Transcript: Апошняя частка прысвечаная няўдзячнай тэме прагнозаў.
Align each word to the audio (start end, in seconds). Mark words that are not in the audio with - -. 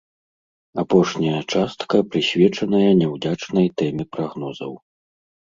Апошняя 0.83 1.41
частка 1.53 1.95
прысвечаная 2.15 2.89
няўдзячнай 3.03 3.67
тэме 3.83 4.03
прагнозаў. 4.19 4.73